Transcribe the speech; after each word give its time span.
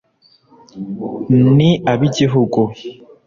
ni 1.59 1.69
ab’igihugu 1.91 2.61